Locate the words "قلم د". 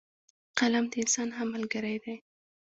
0.59-0.93